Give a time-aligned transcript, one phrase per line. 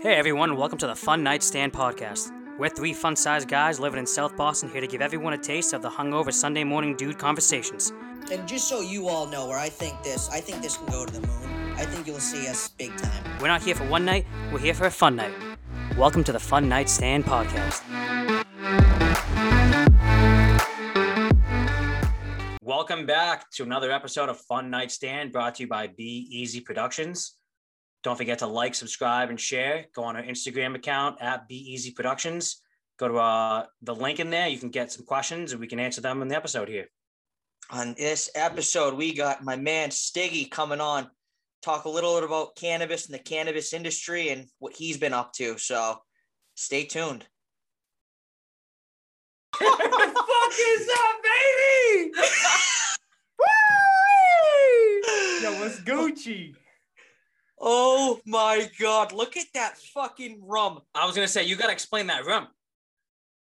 [0.00, 2.30] Hey everyone, welcome to the Fun Night Stand podcast.
[2.56, 5.72] We're three fun sized guys living in South Boston here to give everyone a taste
[5.72, 7.92] of the hungover Sunday morning dude conversations.
[8.30, 11.04] And just so you all know where I think this, I think this can go
[11.04, 11.72] to the moon.
[11.76, 13.24] I think you'll see us big time.
[13.40, 15.34] We're not here for one night, we're here for a fun night.
[15.96, 17.82] Welcome to the Fun Night Stand podcast.
[22.62, 26.60] Welcome back to another episode of Fun Night Stand brought to you by Be Easy
[26.60, 27.37] Productions.
[28.08, 29.84] Don't forget to like, subscribe, and share.
[29.94, 32.62] Go on our Instagram account at Be Easy Productions.
[32.98, 34.48] Go to uh, the link in there.
[34.48, 36.86] You can get some questions and we can answer them in the episode here.
[37.70, 41.10] On this episode, we got my man Stiggy coming on,
[41.62, 45.34] talk a little bit about cannabis and the cannabis industry and what he's been up
[45.34, 45.58] to.
[45.58, 45.98] So
[46.54, 47.26] stay tuned.
[49.58, 52.12] what the fuck is up, baby?
[53.38, 53.44] Woo!
[55.42, 56.54] Yo, what's Gucci?
[57.60, 60.80] Oh my god, look at that fucking rum.
[60.94, 62.48] I was gonna say you gotta explain that rum.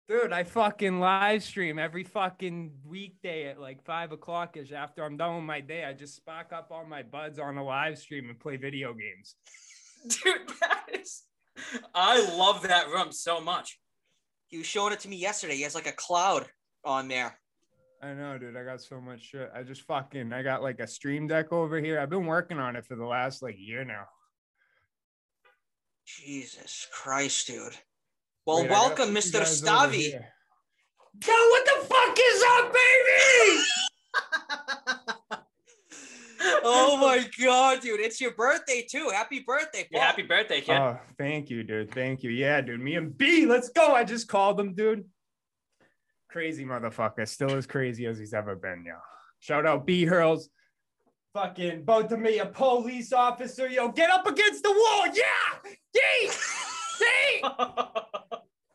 [0.07, 5.17] Dude, I fucking live stream every fucking weekday at like five o'clock ish after I'm
[5.17, 5.83] done with my day.
[5.83, 9.35] I just spark up all my buds on a live stream and play video games.
[10.07, 11.23] Dude, that is
[11.93, 13.79] I love that rum so much.
[14.47, 15.55] He was showing it to me yesterday.
[15.55, 16.45] He has like a cloud
[16.85, 17.37] on there.
[18.01, 18.55] I know, dude.
[18.55, 19.49] I got so much shit.
[19.55, 21.99] I just fucking I got like a stream deck over here.
[21.99, 24.05] I've been working on it for the last like year now.
[26.05, 27.73] Jesus Christ, dude.
[28.45, 29.39] Well, Wait, welcome, Mr.
[29.39, 30.11] guys Stavi.
[30.13, 33.63] Yo, what the fuck is up, baby?
[36.63, 37.99] oh my god, dude.
[37.99, 39.09] It's your birthday too.
[39.11, 39.87] Happy birthday.
[39.91, 40.77] Yeah, happy birthday, kid.
[40.77, 41.91] Oh, thank you, dude.
[41.91, 42.29] Thank you.
[42.29, 42.79] Yeah, dude.
[42.79, 43.93] Me and B, let's go.
[43.93, 45.03] I just called them, dude.
[46.29, 47.27] Crazy motherfucker.
[47.27, 48.95] Still as crazy as he's ever been, yo.
[49.39, 50.49] Shout out B Hurls.
[51.33, 53.69] Fucking both of me, a police officer.
[53.69, 55.07] Yo, get up against the wall.
[55.07, 55.71] Yeah.
[55.93, 55.99] D.
[56.99, 57.05] D.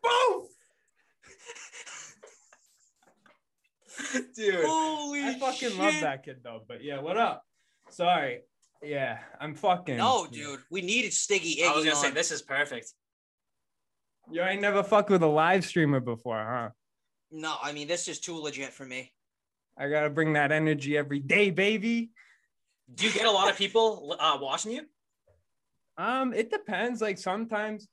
[0.02, 0.48] Both.
[4.34, 4.64] Dude.
[4.64, 5.78] Holy I fucking shit.
[5.78, 6.60] love that kid though.
[6.66, 7.44] But yeah, what up?
[7.90, 8.42] Sorry.
[8.82, 9.96] Yeah, I'm fucking.
[9.96, 10.60] No, dude.
[10.70, 12.92] We needed Stiggy Iggy I was gonna say this is perfect.
[14.30, 16.70] Yo, I ain't never fucked with a live streamer before, huh?
[17.32, 19.12] No, I mean this is too legit for me.
[19.76, 22.10] I gotta bring that energy every day, baby.
[22.94, 24.82] Do you get a lot of people uh, watching you?
[25.96, 27.00] Um, it depends.
[27.00, 27.88] Like sometimes,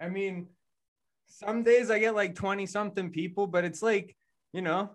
[0.00, 0.48] I mean,
[1.26, 4.16] some days I get like 20 something people, but it's like,
[4.52, 4.90] you know,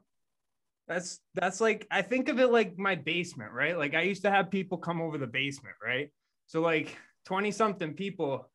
[0.88, 3.78] that's that's like I think of it like my basement, right?
[3.78, 6.10] Like I used to have people come over the basement, right?
[6.48, 8.50] So like 20 something people,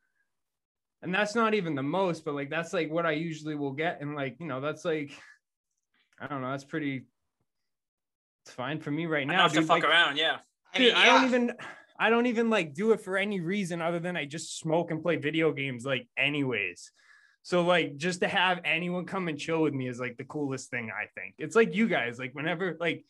[1.03, 4.01] and that's not even the most, but like that's like what I usually will get.
[4.01, 5.11] And like, you know, that's like,
[6.21, 7.07] I don't know, that's pretty
[8.45, 9.49] it's fine for me right now.
[9.49, 9.67] To dude.
[9.67, 10.39] fuck Like, around, yeah.
[10.75, 11.53] I Dude, mean, I don't even
[11.99, 15.03] I don't even like do it for any reason other than I just smoke and
[15.03, 16.91] play video games like anyways.
[17.43, 20.71] So like just to have anyone come and chill with me is like the coolest
[20.71, 21.34] thing I think.
[21.39, 23.05] It's like you guys like whenever like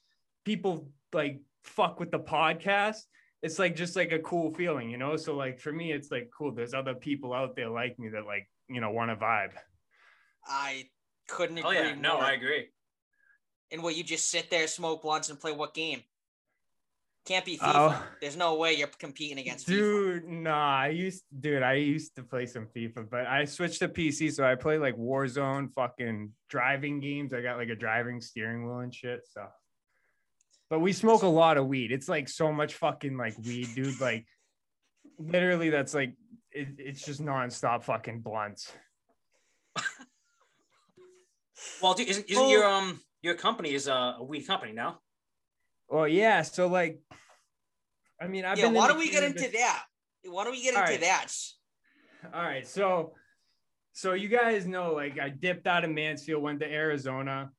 [0.44, 3.00] people like fuck with the podcast,
[3.42, 5.16] it's like just like a cool feeling, you know?
[5.16, 8.24] So like for me it's like cool there's other people out there like me that
[8.24, 9.52] like, you know, want to vibe.
[10.46, 10.84] I
[11.28, 12.24] couldn't Oh agree yeah, no, more.
[12.24, 12.68] I agree.
[13.70, 16.02] And what you just sit there, smoke blunts, and play what game?
[17.24, 17.72] Can't be FIFA.
[17.74, 18.02] Oh.
[18.20, 19.70] There's no way you're competing against FIFA.
[19.70, 23.88] Dude, nah, I used dude, I used to play some FIFA, but I switched to
[23.88, 27.32] PC, so I play like Warzone, fucking driving games.
[27.32, 29.20] I got like a driving steering wheel and shit.
[29.30, 29.46] So,
[30.72, 31.92] but we smoke a lot of weed.
[31.92, 34.00] It's like so much fucking like weed, dude.
[34.00, 34.24] Like,
[35.18, 36.14] literally, that's like
[36.50, 38.72] it, it's just nonstop fucking blunts.
[41.82, 45.00] Well, dude, isn't, isn't your um your company is a, a weed company now?
[45.90, 46.40] Well, yeah.
[46.40, 47.02] So like,
[48.18, 48.74] I mean, I've yeah, been.
[48.74, 49.84] why don't we get into cannabis- that?
[50.24, 51.00] Why don't we get All into right.
[51.02, 51.34] that?
[52.32, 53.12] All right, so
[53.92, 57.50] so you guys know, like I dipped out of Mansfield, went to Arizona,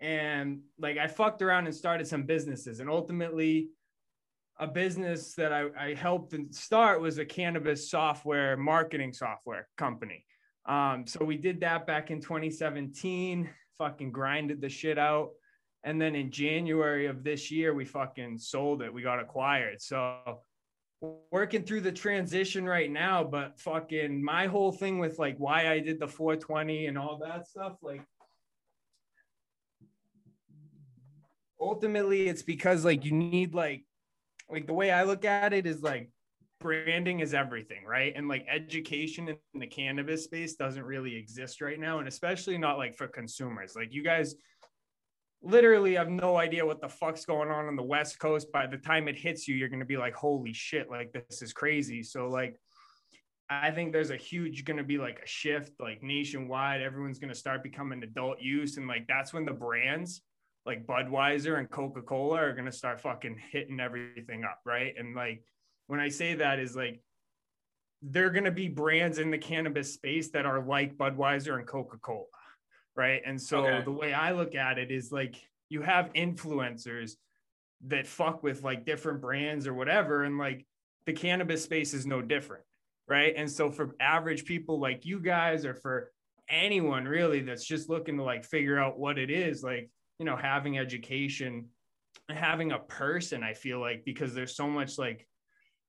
[0.00, 3.68] and like I fucked around and started some businesses, and ultimately,
[4.58, 10.24] a business that I, I helped start was a cannabis software marketing software company.
[10.66, 15.30] Um, so we did that back in 2017, fucking grinded the shit out.
[15.82, 18.92] And then in January of this year, we fucking sold it.
[18.92, 19.82] We got acquired.
[19.82, 20.40] So
[21.30, 25.80] working through the transition right now, but fucking my whole thing with like why I
[25.80, 28.02] did the 420 and all that stuff, like
[31.64, 33.84] ultimately it's because like you need like
[34.50, 36.10] like the way I look at it is like
[36.60, 38.12] branding is everything, right?
[38.14, 42.78] And like education in the cannabis space doesn't really exist right now, and especially not
[42.78, 43.74] like for consumers.
[43.74, 44.34] Like you guys
[45.42, 48.52] literally have no idea what the fuck's going on on the West Coast.
[48.52, 51.52] By the time it hits you, you're gonna be like, holy shit, like this is
[51.52, 52.02] crazy.
[52.02, 52.56] So like
[53.50, 56.80] I think there's a huge going to be like a shift like nationwide.
[56.80, 58.78] Everyone's going to start becoming adult use.
[58.78, 60.22] And like that's when the brands
[60.66, 64.60] like Budweiser and Coca Cola are going to start fucking hitting everything up.
[64.64, 64.94] Right.
[64.98, 65.44] And like
[65.86, 67.00] when I say that is like,
[68.02, 71.98] they're going to be brands in the cannabis space that are like Budweiser and Coca
[71.98, 72.24] Cola.
[72.96, 73.22] Right.
[73.24, 73.82] And so okay.
[73.84, 75.36] the way I look at it is like
[75.68, 77.12] you have influencers
[77.86, 80.24] that fuck with like different brands or whatever.
[80.24, 80.66] And like
[81.06, 82.64] the cannabis space is no different
[83.08, 83.34] right?
[83.36, 86.10] And so for average people like you guys or for
[86.48, 90.36] anyone really that's just looking to like figure out what it is, like, you know,
[90.36, 91.66] having education,
[92.28, 95.26] having a person, I feel like because there's so much like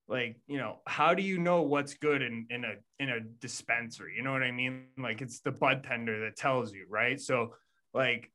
[0.07, 4.13] like you know how do you know what's good in in a in a dispensary?
[4.15, 4.85] You know what i mean?
[4.97, 7.19] Like it's the bud tender that tells you right?
[7.19, 7.53] So
[7.93, 8.31] like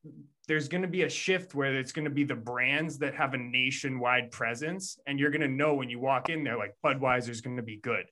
[0.49, 3.35] there's going to be a shift where it's going to be the brands that have
[3.35, 7.43] a nationwide presence and you're going to know when you walk in there like budweiser's
[7.43, 8.07] going to be good.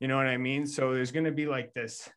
[0.00, 0.66] You know what I mean?
[0.66, 2.08] So there's going to be like this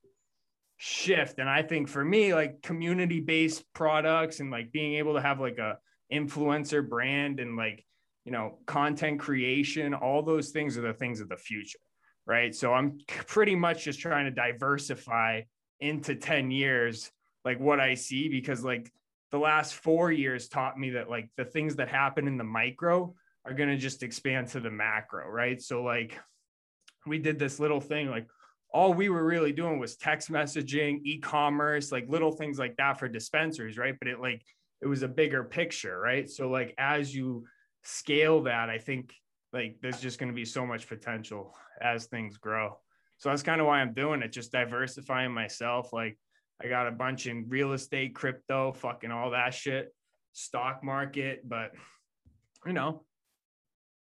[0.78, 1.40] shift.
[1.40, 5.40] And I think for me, like community based products and like being able to have
[5.40, 5.78] like a
[6.14, 7.84] influencer brand and like,
[8.24, 11.80] you know, content creation, all those things are the things of the future.
[12.26, 12.54] Right.
[12.54, 15.42] So I'm pretty much just trying to diversify
[15.80, 17.12] into 10 years,
[17.46, 18.92] like what I see, because like
[19.32, 23.16] the last four years taught me that like the things that happen in the micro
[23.46, 25.28] are going to just expand to the macro.
[25.30, 25.62] Right.
[25.62, 26.20] So like,
[27.06, 28.28] we did this little thing like
[28.78, 33.08] all we were really doing was text messaging, e-commerce, like little things like that for
[33.08, 33.96] dispensaries, right?
[33.98, 34.44] But it like
[34.84, 36.30] it was a bigger picture, right?
[36.30, 37.46] So like as you
[37.84, 39.16] scale that, I think
[39.52, 42.78] like there's just going to be so much potential as things grow.
[43.18, 45.92] So that's kind of why I'm doing it, just diversifying myself.
[45.92, 46.20] Like
[46.64, 49.92] I got a bunch in real estate, crypto, fucking all that shit,
[50.34, 51.72] stock market, but
[52.64, 53.06] you know,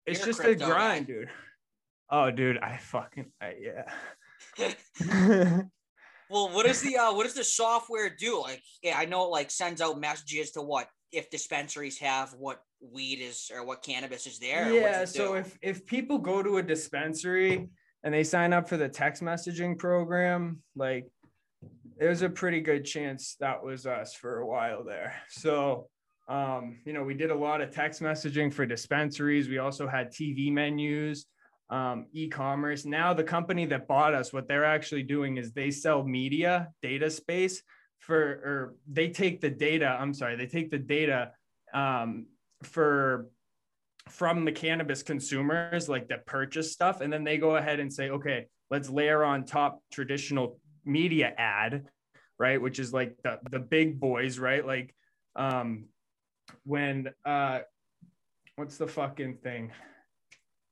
[0.06, 1.28] it's You're just a, a grind, dude.
[2.08, 3.90] Oh, dude, I fucking I, yeah.
[6.30, 8.40] well, what does the uh, what does the software do?
[8.42, 12.62] Like, yeah, I know it like sends out messages to what if dispensaries have what
[12.80, 14.72] weed is or what cannabis is there.
[14.72, 17.68] Yeah, so if if people go to a dispensary
[18.02, 21.10] and they sign up for the text messaging program, like
[21.98, 25.14] there's a pretty good chance that was us for a while there.
[25.28, 25.88] So
[26.28, 29.48] um, you know, we did a lot of text messaging for dispensaries.
[29.48, 31.26] We also had TV menus
[31.70, 32.84] um, e-commerce.
[32.84, 37.08] Now the company that bought us, what they're actually doing is they sell media data
[37.10, 37.62] space
[38.00, 39.86] for, or they take the data.
[39.86, 41.32] I'm sorry, they take the data
[41.72, 42.26] um,
[42.62, 43.28] for
[44.08, 48.10] from the cannabis consumers like that purchase stuff, and then they go ahead and say,
[48.10, 51.86] okay, let's layer on top traditional media ad,
[52.38, 52.60] right?
[52.60, 54.66] Which is like the the big boys, right?
[54.66, 54.94] Like
[55.36, 55.84] um,
[56.64, 57.60] when uh,
[58.56, 59.70] what's the fucking thing?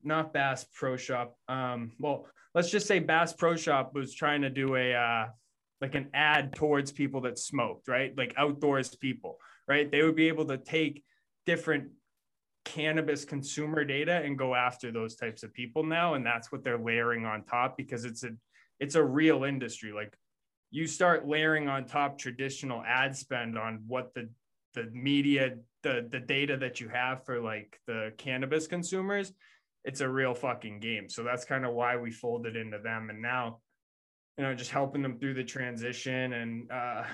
[0.02, 1.36] Not Bass Pro Shop.
[1.48, 5.26] Um, well, let's just say Bass Pro Shop was trying to do a uh,
[5.80, 8.16] like an ad towards people that smoked, right?
[8.16, 9.90] Like outdoors people, right?
[9.90, 11.04] They would be able to take
[11.46, 11.90] different
[12.64, 16.78] cannabis consumer data and go after those types of people now, and that's what they're
[16.78, 18.30] layering on top because it's a
[18.80, 19.92] it's a real industry.
[19.92, 20.16] Like
[20.70, 24.28] you start layering on top traditional ad spend on what the
[24.74, 29.32] the media the the data that you have for like the cannabis consumers
[29.88, 31.08] it's a real fucking game.
[31.08, 33.08] So that's kind of why we folded into them.
[33.08, 33.60] And now,
[34.36, 37.04] you know, just helping them through the transition and uh,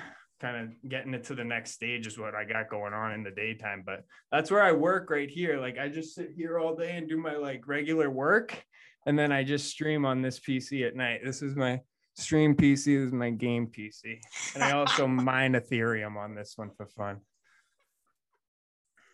[0.40, 3.22] kind of getting it to the next stage is what I got going on in
[3.22, 3.84] the daytime.
[3.86, 4.02] But
[4.32, 5.60] that's where I work right here.
[5.60, 8.60] Like I just sit here all day and do my like regular work.
[9.06, 11.20] And then I just stream on this PC at night.
[11.24, 11.80] This is my
[12.16, 12.86] stream PC.
[12.86, 14.18] This is my game PC.
[14.56, 17.20] And I also mine Ethereum on this one for fun.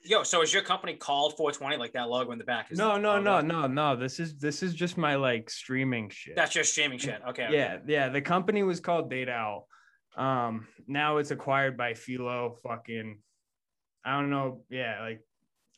[0.03, 2.73] Yo, so is your company called 420 like that logo in the back?
[2.73, 3.97] Is no, no, no, no, no.
[3.97, 6.37] This is this is just my like streaming shit.
[6.37, 7.21] That's your streaming shit.
[7.29, 7.49] Okay.
[7.51, 7.83] Yeah, okay.
[7.87, 8.09] yeah.
[8.09, 9.69] The company was called Data Owl.
[10.17, 12.57] Um, now it's acquired by Philo.
[12.63, 13.19] Fucking,
[14.05, 14.63] I don't know.
[14.71, 15.21] Yeah, like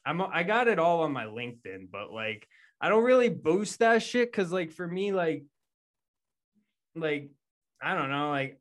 [0.07, 2.47] I'm I got it all on my LinkedIn, but like
[2.81, 5.45] I don't really boost that shit because like for me, like,
[6.95, 7.31] like
[7.83, 8.61] I don't know, like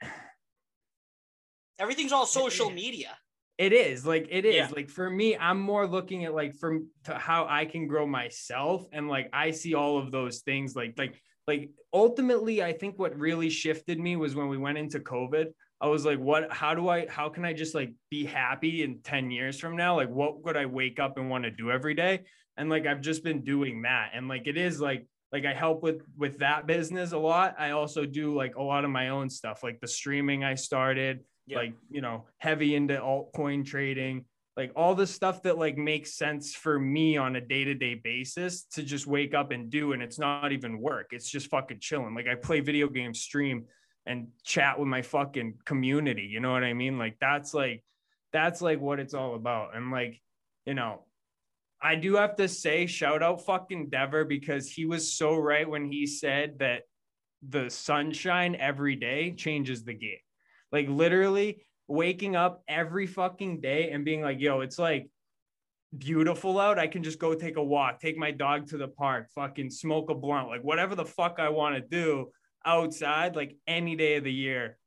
[1.80, 3.16] everything's all social media.
[3.58, 4.68] It is like it is yeah.
[4.74, 8.86] like for me, I'm more looking at like from to how I can grow myself,
[8.92, 11.14] and like I see all of those things like like
[11.46, 15.46] like ultimately, I think what really shifted me was when we went into COVID.
[15.80, 16.52] I was like, what?
[16.52, 17.06] How do I?
[17.08, 19.96] How can I just like be happy in ten years from now?
[19.96, 22.20] Like, what would I wake up and want to do every day?
[22.56, 25.82] And like I've just been doing that, and like it is like like I help
[25.82, 27.56] with with that business a lot.
[27.58, 31.20] I also do like a lot of my own stuff, like the streaming I started
[31.46, 31.58] yeah.
[31.58, 34.24] like you know heavy into altcoin trading
[34.56, 38.82] like all the stuff that like makes sense for me on a day-to-day basis to
[38.82, 41.08] just wake up and do and it's not even work.
[41.12, 42.14] It's just fucking chilling.
[42.14, 43.64] Like i play video games stream
[44.04, 46.98] and chat with my fucking community you know what i mean?
[46.98, 47.82] Like that's like
[48.32, 49.74] that's like what it's all about.
[49.76, 50.20] And like
[50.66, 51.04] you know
[51.80, 55.90] i do have to say shout out fucking dever because he was so right when
[55.90, 56.82] he said that
[57.48, 60.18] the sunshine every day changes the game
[60.72, 65.08] like literally waking up every fucking day and being like, yo, it's like
[65.96, 66.78] beautiful out.
[66.78, 70.10] I can just go take a walk, take my dog to the park, fucking smoke
[70.10, 72.30] a blunt, like whatever the fuck I want to do
[72.64, 74.78] outside, like any day of the year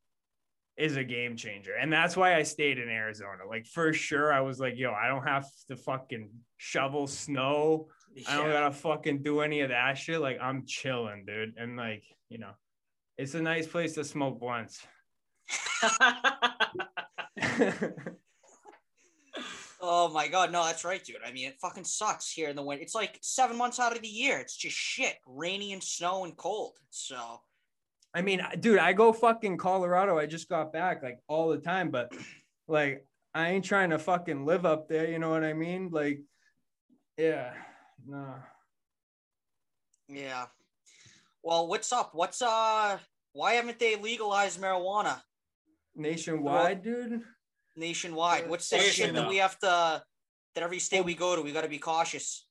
[0.78, 1.74] is a game changer.
[1.80, 3.44] And that's why I stayed in Arizona.
[3.48, 7.88] Like for sure, I was like, yo, I don't have to fucking shovel snow.
[8.14, 8.24] Yeah.
[8.30, 10.20] I don't gotta fucking do any of that shit.
[10.20, 11.54] Like I'm chilling, dude.
[11.58, 12.52] And like, you know,
[13.18, 14.86] it's a nice place to smoke blunts.
[19.82, 21.18] oh my god, no, that's right, dude.
[21.26, 22.84] I mean, it fucking sucks here in the winter.
[22.84, 24.40] It's like seven months out of the year.
[24.40, 26.78] It's just shit, rainy and snow and cold.
[26.90, 27.42] So,
[28.14, 30.18] I mean, dude, I go fucking Colorado.
[30.18, 32.14] I just got back like all the time, but
[32.68, 35.10] like, I ain't trying to fucking live up there.
[35.10, 35.90] You know what I mean?
[35.92, 36.22] Like,
[37.18, 37.54] yeah,
[38.08, 38.36] no.
[40.08, 40.46] Yeah.
[41.44, 42.12] Well, what's up?
[42.14, 42.98] What's uh?
[43.34, 45.22] Why haven't they legalized marijuana?
[45.96, 47.22] Nationwide, dude.
[47.76, 48.50] Nationwide.
[48.50, 50.04] What's the shit that we have to?
[50.56, 52.46] That every state we go to, we got to be cautious.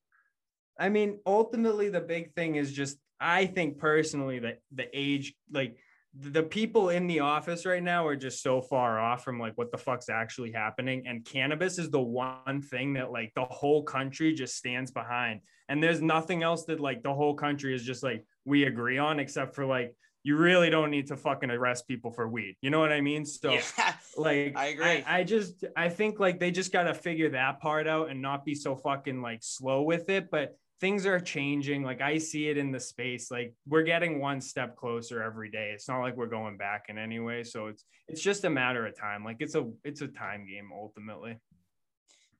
[0.78, 5.78] I mean, ultimately, the big thing is just I think personally that the age, like
[6.16, 9.72] the people in the office right now are just so far off from like what
[9.72, 11.04] the fuck's actually happening.
[11.06, 15.40] And cannabis is the one thing that like the whole country just stands behind.
[15.68, 19.18] And there's nothing else that like the whole country is just like we agree on
[19.18, 22.57] except for like you really don't need to fucking arrest people for weed.
[22.62, 23.26] You know what I mean?
[23.26, 23.62] So yeah,
[24.16, 24.87] like I agree.
[24.87, 28.45] I, I, just I think like they just gotta figure that part out and not
[28.45, 30.31] be so fucking like slow with it.
[30.31, 31.83] But things are changing.
[31.83, 33.31] Like I see it in the space.
[33.31, 35.73] Like we're getting one step closer every day.
[35.75, 37.45] It's not like we're going back in any way.
[37.45, 39.25] So it's it's just a matter of time.
[39.25, 41.37] Like it's a it's a time game ultimately.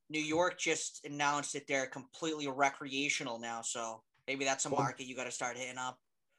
[0.09, 3.61] New York just announced that they're completely recreational now.
[3.62, 5.99] So maybe that's a market you got to start hitting up.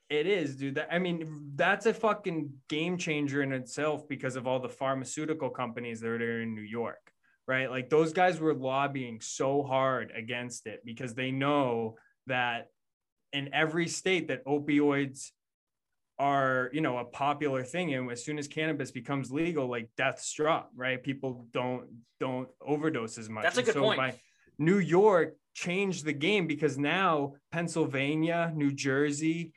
[0.10, 0.84] It is, dude.
[0.92, 6.00] I mean, that's a fucking game changer in itself because of all the pharmaceutical companies
[6.02, 7.12] that are in New York,
[7.48, 7.70] right?
[7.70, 11.98] Like those guys were lobbying so hard against it because they know
[12.28, 12.68] that
[13.34, 15.32] in every state that opioids
[16.20, 17.94] are, you know, a popular thing.
[17.94, 21.02] And as soon as cannabis becomes legal, like deaths drop, right?
[21.02, 21.88] People don't
[22.20, 23.44] don't overdose as much.
[23.44, 23.98] That's a good so point.
[23.98, 24.14] By
[24.58, 29.52] New York changed the game because now Pennsylvania, New Jersey,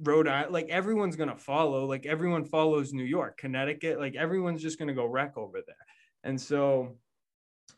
[0.00, 1.84] Rhode Island, like everyone's gonna follow.
[1.86, 3.98] Like everyone follows New York, Connecticut.
[3.98, 5.76] Like everyone's just gonna go rec over there.
[6.24, 6.96] And so,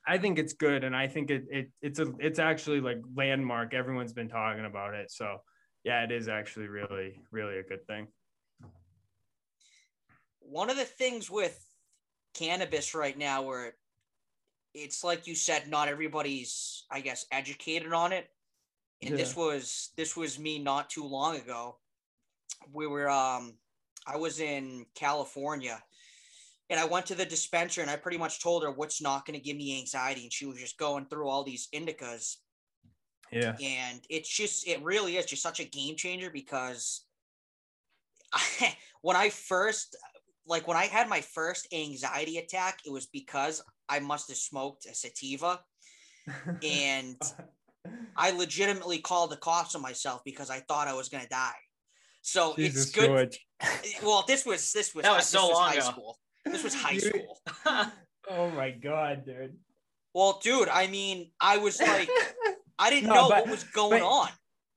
[0.06, 3.74] I think it's good, and I think it, it it's a it's actually like landmark.
[3.74, 5.10] Everyone's been talking about it.
[5.10, 5.38] So
[5.82, 8.06] yeah, it is actually really really a good thing.
[10.40, 11.58] One of the things with
[12.34, 13.74] cannabis right now, where
[14.72, 18.28] it's like you said, not everybody's I guess educated on it.
[19.02, 19.16] And yeah.
[19.16, 21.78] this was this was me not too long ago
[22.72, 23.54] we were um
[24.06, 25.82] I was in California
[26.70, 29.38] and I went to the dispenser and I pretty much told her what's not going
[29.38, 32.36] to give me anxiety and she was just going through all these indicas.
[33.32, 33.56] Yeah.
[33.62, 37.04] And it's just it really is just such a game changer because
[38.32, 39.96] I, when I first
[40.46, 44.86] like when I had my first anxiety attack it was because I must have smoked
[44.86, 45.60] a sativa
[46.62, 47.20] and
[48.16, 51.52] I legitimately called the cops on myself because I thought I was going to die.
[52.24, 53.06] So Jesus, it's good.
[53.06, 53.46] George.
[53.60, 53.66] Eh,
[54.02, 55.82] well, this was this was that was so was long high ago.
[55.82, 56.18] school.
[56.46, 57.38] This was high school.
[58.30, 59.56] oh my god, dude.
[60.14, 62.08] Well, dude, I mean, I was like,
[62.78, 64.28] I didn't no, know but, what was going but, on.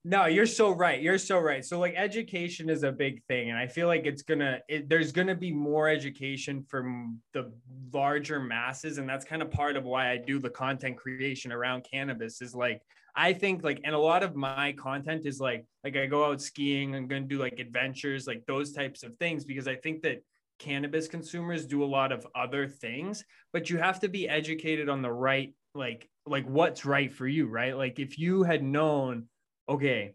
[0.03, 1.01] No, you're so right.
[1.01, 1.63] You're so right.
[1.63, 5.11] So like education is a big thing and I feel like it's going to there's
[5.13, 7.51] going to be more education from the
[7.93, 11.85] larger masses and that's kind of part of why I do the content creation around
[11.89, 12.81] cannabis is like
[13.17, 16.39] I think like and a lot of my content is like like I go out
[16.39, 20.03] skiing, I'm going to do like adventures, like those types of things because I think
[20.03, 20.23] that
[20.59, 25.01] cannabis consumers do a lot of other things, but you have to be educated on
[25.01, 27.75] the right like like what's right for you, right?
[27.75, 29.25] Like if you had known
[29.67, 30.13] okay,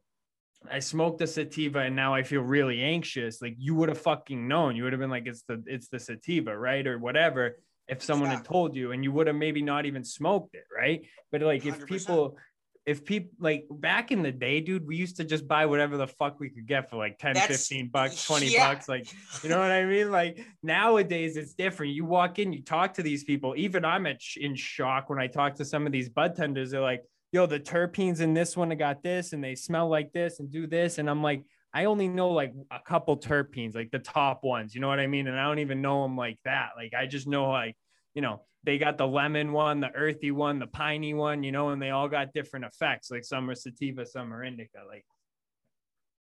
[0.70, 3.42] I smoked a sativa and now I feel really anxious.
[3.42, 4.76] Like you would have fucking known.
[4.76, 6.86] You would have been like, it's the it's the sativa, right?
[6.86, 7.56] Or whatever.
[7.88, 11.02] If someone had told you and you would have maybe not even smoked it, right?
[11.32, 11.66] But like 100%.
[11.66, 12.36] if people
[12.84, 16.06] if people like back in the day, dude, we used to just buy whatever the
[16.06, 18.72] fuck we could get for like 10, That's- 15 bucks, 20 yeah.
[18.72, 18.88] bucks.
[18.88, 19.06] Like,
[19.42, 20.10] you know what I mean?
[20.10, 21.92] Like nowadays it's different.
[21.92, 23.54] You walk in, you talk to these people.
[23.56, 26.72] Even I'm at in shock when I talk to some of these bud tenders.
[26.72, 30.12] They're like, yo, the terpenes in this one, I got this, and they smell like
[30.12, 30.98] this and do this.
[30.98, 34.80] And I'm like, I only know like a couple terpenes, like the top ones, you
[34.80, 35.26] know what I mean?
[35.26, 36.70] And I don't even know them like that.
[36.76, 37.76] Like I just know like,
[38.14, 41.70] you know, they got the lemon one, the earthy one, the piney one, you know,
[41.70, 43.10] and they all got different effects.
[43.10, 44.78] Like some are sativa, some are indica.
[44.86, 45.04] Like,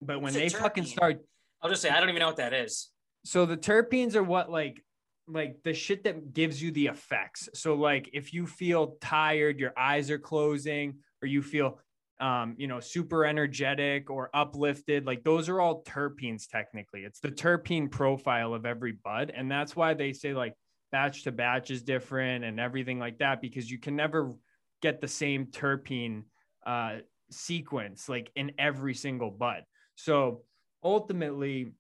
[0.02, 1.22] but when they fucking start,
[1.62, 2.90] I'll just say I don't even know what that is.
[3.26, 4.84] so the terpenes are what like
[5.28, 7.50] like the shit that gives you the effects.
[7.54, 11.80] So like if you feel tired, your eyes are closing, or you feel
[12.20, 17.02] um, you know, super energetic or uplifted, like those are all terpenes technically.
[17.02, 19.32] It's the terpene profile of every bud.
[19.34, 20.54] And that's why they say like
[20.92, 24.34] batch to batch is different and everything like that, because you can never
[24.82, 26.24] get the same terpene
[26.66, 26.98] uh
[27.32, 29.64] sequence like in every single bud.
[29.96, 30.44] So
[30.84, 31.74] ultimately,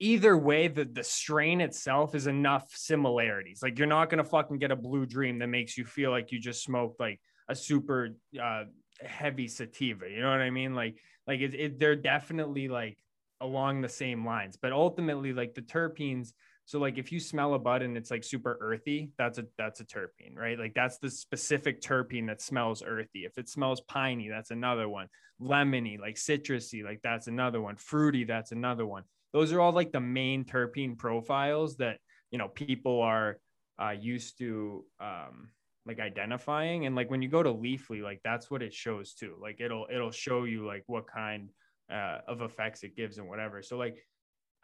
[0.00, 3.60] either way, the, the strain itself is enough similarities.
[3.62, 6.40] Like you're not gonna fucking get a blue dream that makes you feel like you
[6.40, 8.64] just smoked like a super uh
[9.00, 10.08] heavy sativa.
[10.10, 10.74] You know what I mean?
[10.74, 12.98] Like like it, it they're definitely like
[13.40, 14.56] along the same lines.
[14.60, 16.32] But ultimately, like the terpenes.
[16.68, 19.80] So like if you smell a bud and it's like super earthy, that's a that's
[19.80, 20.58] a terpene, right?
[20.58, 23.20] Like that's the specific terpene that smells earthy.
[23.24, 25.06] If it smells piney, that's another one.
[25.40, 27.76] Lemony, like citrusy, like that's another one.
[27.76, 29.04] Fruity, that's another one.
[29.32, 33.38] Those are all like the main terpene profiles that you know people are
[33.82, 35.48] uh, used to um,
[35.86, 36.84] like identifying.
[36.84, 39.36] And like when you go to Leafly, like that's what it shows too.
[39.40, 41.48] Like it'll it'll show you like what kind
[41.90, 43.62] uh, of effects it gives and whatever.
[43.62, 43.96] So like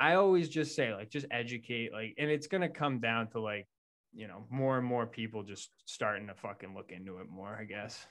[0.00, 3.66] I always just say like just educate like and it's gonna come down to like
[4.12, 7.64] you know more and more people just starting to fucking look into it more, I
[7.64, 8.06] guess.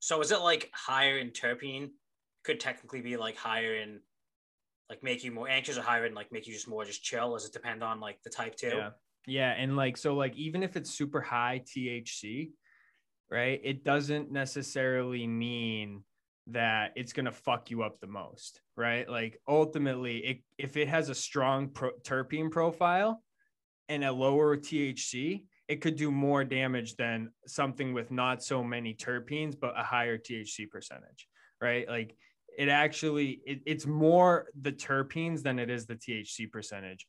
[0.00, 1.90] So is it like higher in terpene
[2.44, 4.00] could technically be like higher in
[4.90, 7.32] like make you more anxious or higher in like make you just more just chill?
[7.32, 8.72] Does it depend on like the type too?
[8.76, 8.90] Yeah.
[9.26, 9.52] Yeah.
[9.52, 12.50] And like, so like, even if it's super high THC,
[13.30, 16.02] right, it doesn't necessarily mean
[16.48, 19.08] that it's going to fuck you up the most, right?
[19.08, 23.22] Like, ultimately, it, if it has a strong pro- terpene profile
[23.88, 28.94] and a lower THC, it could do more damage than something with not so many
[28.94, 31.28] terpenes, but a higher THC percentage,
[31.60, 31.88] right?
[31.88, 32.16] Like,
[32.58, 37.06] it actually it, it's more the terpenes than it is the THC percentage.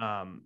[0.00, 0.42] Um,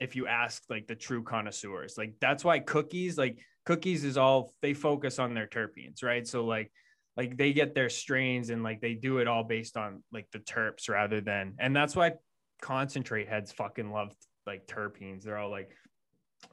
[0.00, 1.94] if you ask like the true connoisseurs.
[1.96, 6.26] Like that's why cookies like cookies is all they focus on their terpenes right?
[6.26, 6.70] So like
[7.16, 10.40] like they get their strains and like they do it all based on like the
[10.40, 12.12] terps rather than and that's why
[12.60, 14.12] concentrate heads fucking love
[14.46, 15.22] like terpenes.
[15.22, 15.70] They're all like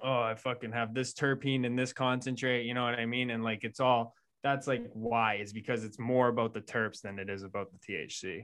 [0.02, 3.30] oh i fucking have this terpene and this concentrate you know what i mean?
[3.32, 7.20] And like it's all that's like why is because it's more about the terps than
[7.20, 8.44] it is about the thc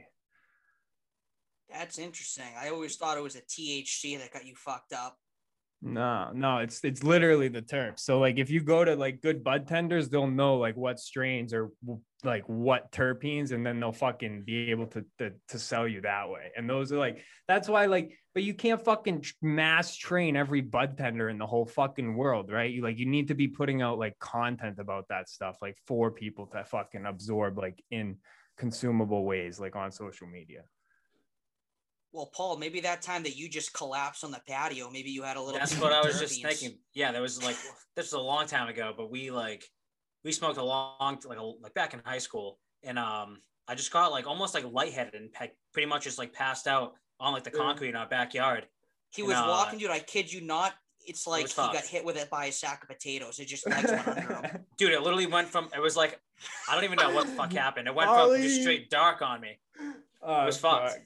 [1.71, 2.45] That's interesting.
[2.59, 5.17] I always thought it was a THC that got you fucked up.
[5.81, 7.99] No, no, it's it's literally the terps.
[7.99, 11.53] So like if you go to like good bud tenders, they'll know like what strains
[11.53, 11.69] or
[12.23, 16.29] like what terpenes, and then they'll fucking be able to, to to sell you that
[16.29, 16.51] way.
[16.57, 20.97] And those are like that's why like, but you can't fucking mass train every bud
[20.97, 22.71] tender in the whole fucking world, right?
[22.71, 26.09] You like you need to be putting out like content about that stuff, like for
[26.09, 28.17] people to fucking absorb like in
[28.57, 30.63] consumable ways, like on social media.
[32.17, 35.37] Well, Paul, maybe that time that you just collapsed on the patio, maybe you had
[35.37, 35.59] a little.
[35.59, 36.57] That's what I was just terpenes.
[36.57, 36.79] thinking.
[36.95, 37.55] Yeah, there was like
[37.95, 39.63] this was a long time ago, but we like
[40.23, 43.93] we smoked a long like a, like back in high school, and um I just
[43.93, 47.43] got like almost like lightheaded and pe- pretty much just like passed out on like
[47.43, 48.65] the concrete in our backyard.
[49.11, 49.91] He was No, walking, dude.
[49.91, 50.73] I kid you not.
[51.05, 53.37] It's like was he got hit with it by a sack of potatoes.
[53.37, 54.65] It just legs went under him.
[54.77, 56.19] Dude, it literally went from it was like
[56.67, 57.87] I don't even know what the fuck happened.
[57.87, 59.59] It went from just straight dark on me.
[60.23, 60.97] Oh, was fucked.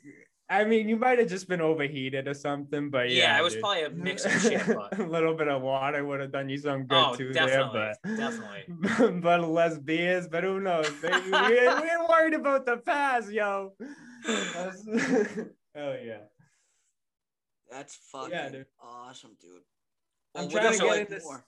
[0.51, 0.61] Fuck.
[0.61, 3.53] I mean, you might have just been overheated or something, but Yeah, yeah, it was
[3.53, 3.61] dude.
[3.61, 6.57] probably a mix of shit, but a little bit of water would have done you
[6.57, 9.19] some good oh, too definitely, there, but definitely.
[9.21, 10.27] but less beers.
[10.27, 10.89] But who knows?
[11.01, 13.73] We, ain't, we ain't worried about the past, yo.
[14.25, 14.85] That's-
[15.75, 16.17] Hell yeah.
[17.71, 18.65] That's fucking Yeah, dude.
[18.83, 19.61] awesome, dude.
[20.35, 21.45] I'm trying to get like into more?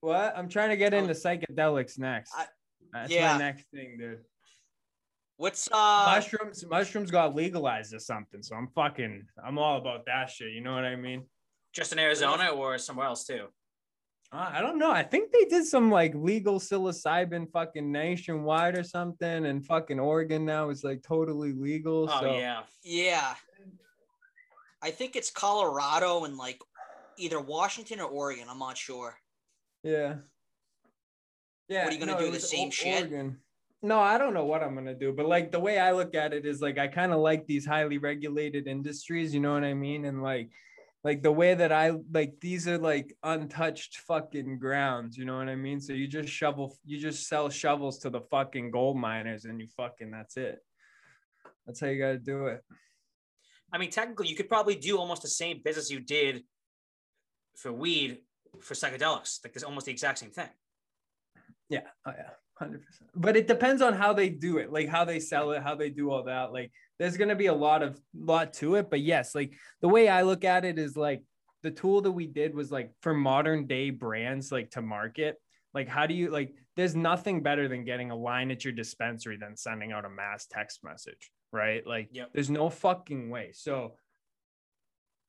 [0.00, 0.34] What?
[0.36, 0.98] I'm trying to get Oh.
[0.98, 2.32] into psychedelics next.
[2.36, 2.46] I-
[2.92, 3.32] That's yeah.
[3.32, 4.18] my next thing, dude.
[5.36, 6.12] What's uh?
[6.14, 8.42] mushrooms, mushrooms got legalized or something.
[8.42, 10.52] So I'm fucking, I'm all about that shit.
[10.52, 11.24] You know what I mean?
[11.72, 13.46] Just in Arizona or somewhere else too.
[14.32, 14.90] Uh, I don't know.
[14.90, 20.44] I think they did some like legal psilocybin fucking nationwide or something, and fucking Oregon
[20.44, 22.08] now is like totally legal.
[22.10, 22.62] Oh so yeah.
[22.82, 23.34] Yeah.
[24.82, 26.60] I think it's Colorado and like
[27.18, 28.46] either Washington or Oregon.
[28.50, 29.14] I'm not sure.
[29.82, 30.16] yeah,
[31.68, 33.02] Yeah, What are you gonna no, do, the same O- shit?
[33.02, 33.38] Oregon.
[33.84, 36.32] No, I don't know what I'm gonna do, but like the way I look at
[36.32, 39.74] it is like I kind of like these highly regulated industries, you know what I
[39.74, 40.04] mean?
[40.04, 40.50] And like
[41.02, 45.48] like the way that I like these are like untouched fucking grounds, you know what
[45.48, 45.80] I mean?
[45.80, 49.66] So you just shovel you just sell shovels to the fucking gold miners and you
[49.76, 50.60] fucking that's it.
[51.66, 52.62] That's how you gotta do it.
[53.72, 56.44] I mean, technically, you could probably do almost the same business you did
[57.56, 58.18] for weed
[58.60, 59.42] for psychedelics.
[59.42, 60.50] Like, there's almost the exact same thing.
[61.68, 61.88] Yeah.
[62.06, 62.30] Oh yeah.
[62.62, 63.10] Hundred percent.
[63.16, 65.90] But it depends on how they do it, like how they sell it, how they
[65.90, 66.52] do all that.
[66.52, 68.88] Like there's gonna be a lot of lot to it.
[68.88, 71.24] But yes, like the way I look at it is like
[71.64, 75.40] the tool that we did was like for modern day brands, like to market.
[75.74, 79.36] Like, how do you like there's nothing better than getting a line at your dispensary
[79.36, 81.84] than sending out a mass text message, right?
[81.84, 82.30] Like Yep.
[82.32, 83.50] there's no fucking way.
[83.54, 83.96] So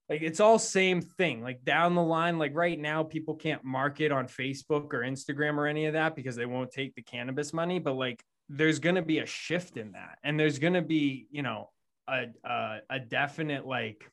[0.10, 1.42] like it's all same thing.
[1.42, 5.68] Like down the line like right now people can't market on facebook or instagram or
[5.68, 9.02] any of that because they won't take the cannabis money but like there's going to
[9.02, 10.18] be a shift in that.
[10.24, 11.70] And there's going to be you know
[12.08, 14.10] a, a a definite like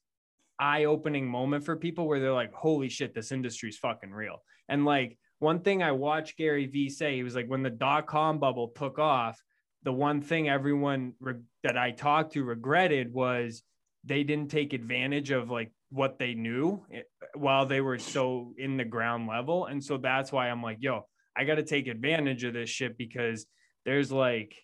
[0.58, 4.42] eye-opening moment for people where they're like holy shit this industry's fucking real.
[4.68, 8.38] And like one thing i watched gary vee say he was like when the dot-com
[8.38, 9.42] bubble took off
[9.82, 13.62] the one thing everyone re- that i talked to regretted was
[14.04, 17.02] they didn't take advantage of like what they knew eh,
[17.34, 19.66] while they were so in the ground level.
[19.66, 22.96] And so that's why I'm like, yo, I got to take advantage of this shit
[22.96, 23.46] because
[23.84, 24.54] there's like,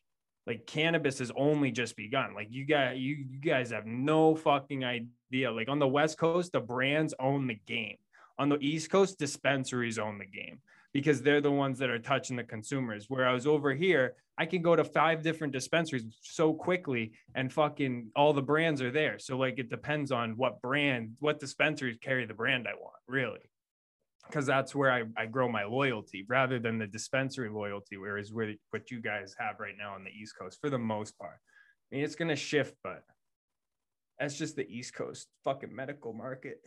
[0.46, 2.34] like cannabis has only just begun.
[2.34, 5.50] Like you got you, you guys have no fucking idea.
[5.50, 7.96] Like on the West Coast, the brands own the game.
[8.38, 10.60] On the East Coast, dispensaries own the game
[10.92, 13.06] because they're the ones that are touching the consumers.
[13.08, 18.32] Whereas over here, I can go to five different dispensaries so quickly and fucking all
[18.32, 19.18] the brands are there.
[19.18, 23.50] So like it depends on what brand, what dispensaries carry the brand I want, really.
[24.26, 28.54] Because that's where I, I grow my loyalty rather than the dispensary loyalty, whereas where
[28.70, 31.38] what you guys have right now on the East Coast for the most part.
[31.90, 33.04] I mean, it's gonna shift, but
[34.18, 36.58] that's just the East Coast fucking medical market.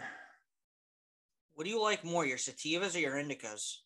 [1.56, 3.80] What do you like more, your sativas or your indicas?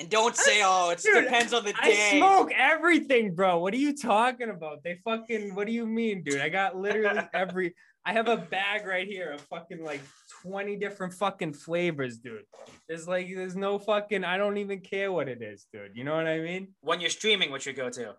[0.00, 2.12] And don't say, "Oh, it Dude, depends on the day.
[2.12, 3.58] I smoke everything, bro.
[3.58, 4.82] What are you talking about?
[4.82, 6.40] They fucking what do you mean, dude?
[6.40, 10.00] I got literally every I have a bag right here of fucking like
[10.42, 12.44] 20 different fucking flavors, dude.
[12.88, 15.92] There's like there's no fucking I don't even care what it is, dude.
[15.94, 16.68] You know what I mean?
[16.80, 18.14] When you're streaming, what you go to?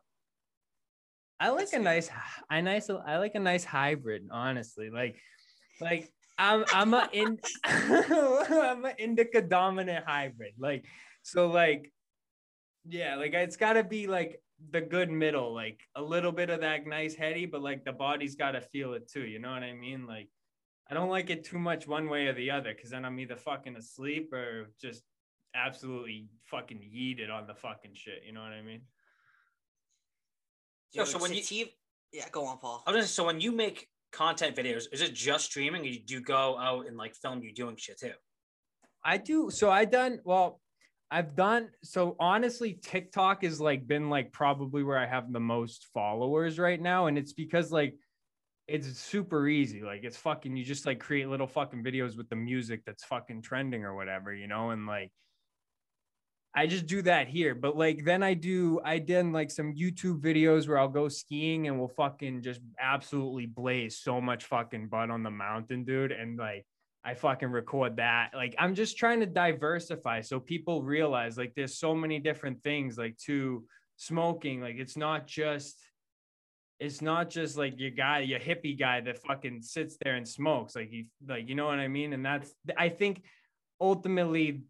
[1.39, 2.11] I like a nice
[2.47, 4.91] I nice I like a nice hybrid, honestly.
[4.91, 5.17] Like
[5.81, 10.53] like I'm I'm a in I'm an indica dominant hybrid.
[10.59, 10.85] Like
[11.23, 11.91] so like
[12.87, 16.61] yeah, like it's got to be like the good middle, like a little bit of
[16.61, 19.25] that nice heady, but like the body's got to feel it too.
[19.25, 20.07] You know what I mean?
[20.07, 20.29] Like
[20.89, 23.35] I don't like it too much one way or the other because then I'm either
[23.35, 25.03] fucking asleep or just
[25.55, 28.23] absolutely fucking yeeted on the fucking shit.
[28.25, 28.81] You know what I mean?
[30.93, 31.67] Yo, Dude, so when you-
[32.11, 32.83] yeah, go on, Paul.
[32.85, 35.99] I was gonna so when you make content videos, is it just streaming, or you
[35.99, 38.13] do go out and like film you doing shit too?
[39.03, 39.49] I do.
[39.49, 40.60] So I done well.
[41.11, 42.79] I've done so honestly.
[42.81, 47.17] TikTok is like been like probably where I have the most followers right now, and
[47.17, 47.95] it's because like
[48.67, 49.81] it's super easy.
[49.81, 50.55] Like it's fucking.
[50.55, 54.33] You just like create little fucking videos with the music that's fucking trending or whatever,
[54.33, 55.11] you know, and like.
[56.53, 60.19] I just do that here, but like then I do I did like some YouTube
[60.19, 65.11] videos where I'll go skiing and we'll fucking just absolutely blaze so much fucking butt
[65.11, 66.65] on the mountain, dude, and like
[67.03, 68.31] I fucking record that.
[68.33, 72.97] Like I'm just trying to diversify so people realize like there's so many different things
[72.97, 73.63] like to
[73.97, 74.61] smoking.
[74.61, 75.77] Like it's not just
[76.79, 80.75] it's not just like your guy, your hippie guy that fucking sits there and smokes.
[80.75, 82.13] Like you like you know what I mean?
[82.13, 83.23] And that's I think
[83.79, 84.63] ultimately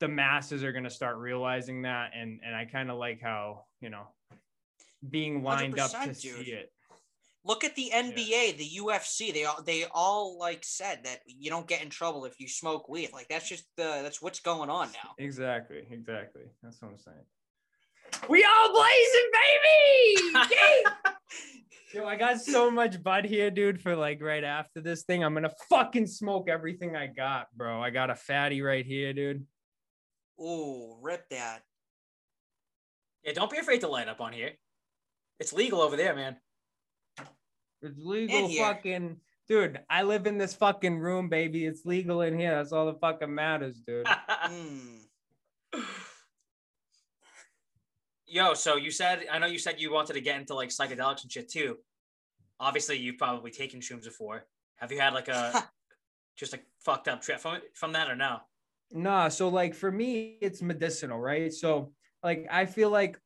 [0.00, 3.90] the masses are gonna start realizing that and and I kind of like how, you
[3.90, 4.08] know,
[5.08, 6.72] being lined up to 100%, see it.
[7.44, 9.32] Look at the NBA, the UFC.
[9.32, 12.88] They all they all like said that you don't get in trouble if you smoke
[12.88, 13.10] weed.
[13.12, 15.12] Like that's just the that's what's going on now.
[15.18, 16.42] Exactly, exactly.
[16.62, 17.16] That's what I'm saying.
[18.28, 19.30] We all blazing,
[20.32, 20.48] baby!
[21.94, 25.24] Yo, I got so much bud here, dude, for like right after this thing.
[25.24, 27.82] I'm gonna fucking smoke everything I got, bro.
[27.82, 29.46] I got a fatty right here, dude.
[30.40, 31.62] Ooh, rip that.
[33.24, 34.52] Yeah, don't be afraid to light up on here.
[35.40, 36.36] It's legal over there, man.
[37.82, 39.16] It's legal fucking
[39.48, 39.80] dude.
[39.88, 41.64] I live in this fucking room, baby.
[41.64, 42.54] It's legal in here.
[42.54, 44.06] That's all that fucking matters, dude.
[44.48, 45.00] Mm.
[48.26, 51.22] Yo, so you said I know you said you wanted to get into like psychedelics
[51.22, 51.76] and shit too.
[52.60, 54.44] Obviously, you've probably taken shrooms before.
[54.76, 55.68] Have you had like a
[56.36, 58.38] just like fucked up trip from it from that or no?
[58.92, 61.52] Nah, so like for me, it's medicinal, right?
[61.52, 63.18] So like I feel like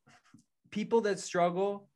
[0.71, 1.89] people that struggle,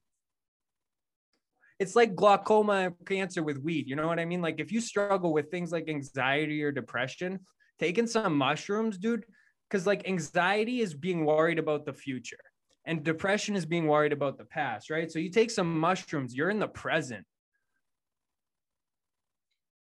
[1.78, 3.88] it's like glaucoma cancer with weed.
[3.88, 4.40] You know what I mean?
[4.40, 7.40] Like if you struggle with things like anxiety or depression,
[7.78, 9.24] taking some mushrooms, dude,
[9.68, 12.38] because like anxiety is being worried about the future
[12.86, 15.10] and depression is being worried about the past, right?
[15.10, 17.26] So you take some mushrooms, you're in the present.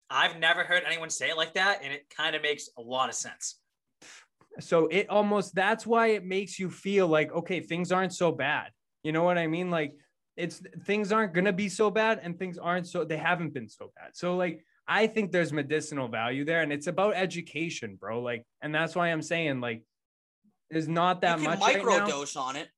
[0.08, 3.08] I've never heard anyone say it like that, and it kind of makes a lot
[3.08, 3.56] of sense.
[4.60, 8.70] So it almost that's why it makes you feel like okay, things aren't so bad.
[9.02, 9.70] You know what I mean?
[9.70, 9.94] Like
[10.36, 13.92] it's things aren't gonna be so bad, and things aren't so they haven't been so
[13.96, 14.10] bad.
[14.14, 18.20] So like I think there's medicinal value there, and it's about education, bro.
[18.20, 19.82] Like, and that's why I'm saying like
[20.70, 22.68] there's not that you can much microdose right on it.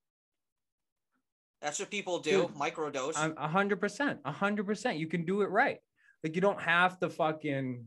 [1.63, 2.43] That's what people do.
[2.43, 3.17] Dude, microdose.
[3.17, 4.99] I'm a hundred percent, a hundred percent.
[4.99, 5.79] You can do it right.
[6.23, 7.87] Like you don't have to fucking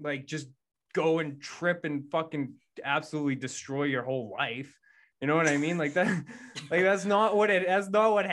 [0.00, 0.48] like just
[0.92, 4.76] go and trip and fucking absolutely destroy your whole life.
[5.20, 5.78] You know what I mean?
[5.78, 6.08] Like that,
[6.70, 8.26] like that's not what it that's not what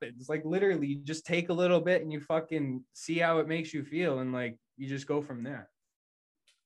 [0.00, 0.28] happens.
[0.28, 3.72] Like literally, you just take a little bit and you fucking see how it makes
[3.72, 5.68] you feel, and like you just go from there.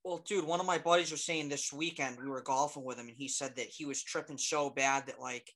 [0.05, 3.09] Well, dude, one of my buddies was saying this weekend we were golfing with him,
[3.09, 5.51] and he said that he was tripping so bad that like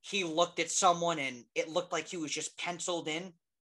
[0.00, 3.32] he looked at someone and it looked like he was just penciled in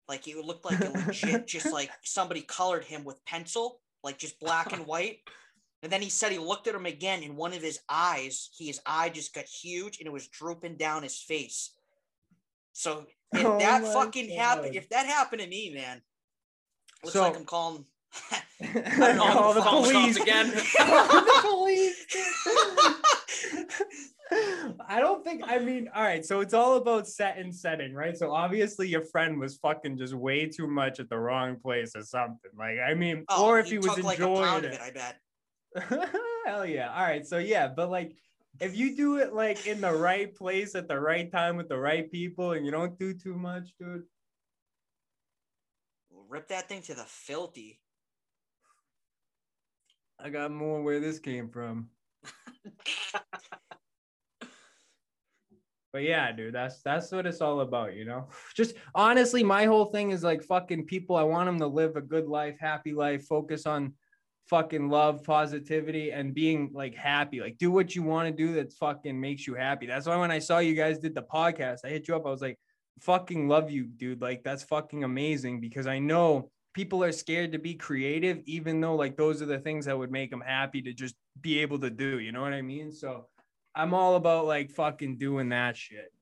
[0.09, 4.39] like it looked like a legit, just like somebody colored him with pencil, like just
[4.41, 5.19] black and white.
[5.83, 8.81] And then he said he looked at him again, and one of his eyes, his
[8.87, 11.73] eye just got huge, and it was drooping down his face.
[12.75, 16.03] So if oh that fucking happened, if that happened to me, man,
[17.03, 17.87] looks so, like I'm calling.
[18.63, 19.33] I don't know.
[19.33, 20.51] Call the police again.
[20.51, 22.05] the police.
[24.89, 28.17] I don't think I mean, all right, so it's all about set and setting, right?
[28.17, 32.03] So obviously your friend was fucking just way too much at the wrong place or
[32.03, 32.51] something.
[32.59, 34.73] Like, I mean, oh, or if he, he was enjoying like it.
[34.73, 34.81] it.
[34.81, 36.11] I bet.
[36.47, 36.93] Hell yeah.
[36.93, 37.25] All right.
[37.25, 38.17] So yeah, but like
[38.61, 41.79] if you do it like in the right place at the right time with the
[41.79, 44.05] right people and you don't do too much, dude.
[46.29, 47.81] Rip that thing to the filthy.
[50.19, 51.91] I got more where this came from.
[55.95, 58.27] But yeah, dude, that's that's what it's all about, you know.
[58.57, 61.15] Just honestly, my whole thing is like fucking people.
[61.15, 63.95] I want them to live a good life, happy life, focus on
[64.49, 67.41] fucking love, positivity, and being like happy.
[67.41, 69.87] Like do what you want to do that fucking makes you happy.
[69.87, 72.27] That's why when I saw you guys did the podcast, I hit you up.
[72.27, 72.59] I was like,
[73.01, 74.21] fucking love you, dude.
[74.21, 78.97] Like that's fucking amazing because I know people are scared to be creative, even though
[78.97, 81.91] like those are the things that would make them happy to just be able to
[81.91, 82.19] do.
[82.19, 82.93] You know what I mean?
[82.93, 83.27] So
[83.75, 86.13] I'm all about like fucking doing that shit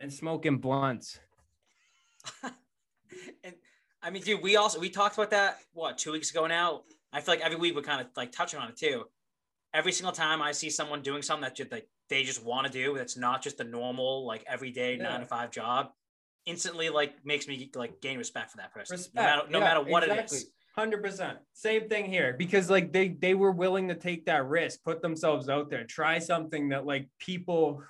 [0.00, 1.18] and smoking blunts.
[2.42, 3.54] and
[4.02, 6.82] I mean, dude, we also we talked about that what two weeks ago now.
[7.12, 9.04] I feel like every week we're kind of like touching on it too.
[9.74, 12.72] Every single time I see someone doing something that just like they just want to
[12.72, 15.02] do, that's not just the normal like everyday yeah.
[15.02, 15.88] nine to five job,
[16.46, 19.14] instantly like makes me like gain respect for that person, respect.
[19.14, 20.38] no matter no yeah, matter what exactly.
[20.38, 20.50] it is.
[20.76, 21.38] Hundred percent.
[21.54, 25.48] Same thing here because like they they were willing to take that risk, put themselves
[25.48, 27.82] out there, try something that like people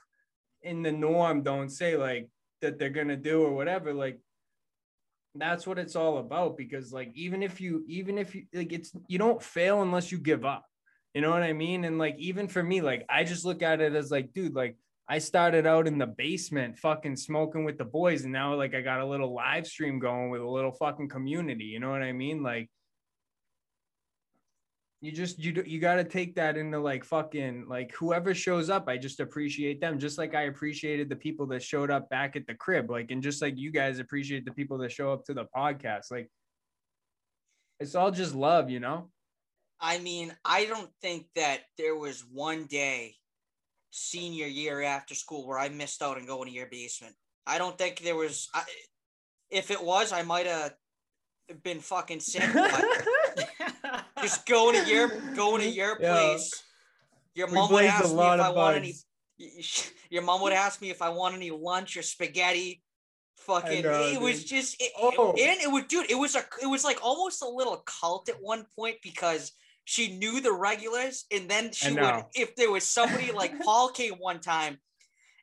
[0.63, 2.29] in the norm don't say like
[2.63, 3.93] that they're gonna do or whatever.
[3.93, 4.21] Like
[5.40, 8.92] that's what it's all about because like even if you even if you like it's
[9.09, 10.64] you don't fail unless you give up.
[11.14, 11.85] You know what I mean?
[11.85, 14.77] And like even for me, like I just look at it as like, dude, like
[15.09, 18.83] I started out in the basement fucking smoking with the boys and now like I
[18.83, 22.12] got a little live stream going with a little fucking community, you know what I
[22.12, 22.42] mean?
[22.42, 22.68] Like
[25.01, 28.89] you just you you got to take that into like fucking like whoever shows up
[28.89, 32.47] i just appreciate them just like i appreciated the people that showed up back at
[32.47, 35.35] the crib like and just like you guys appreciate the people that show up to
[35.35, 36.31] the podcast like
[37.79, 39.11] it's all just love you know?
[39.79, 43.17] I mean i don't think that there was one day
[43.91, 47.15] senior year after school where i missed out on going to your basement.
[47.47, 48.63] I don't think there was I,
[49.51, 50.75] if it was i might have
[51.63, 52.85] been fucking sick but
[54.27, 56.65] just going to your going to your place.
[57.35, 58.95] Your mom would ask me if I want any.
[60.11, 62.83] Your mom would ask me if I want any lunch or spaghetti.
[63.39, 64.23] Fucking, know, it dude.
[64.23, 65.35] was just, it, oh.
[65.39, 66.11] and it was, dude.
[66.11, 69.53] It was a, it was like almost a little cult at one point because
[69.85, 74.15] she knew the regulars, and then she would, if there was somebody like Paul came
[74.15, 74.79] one time,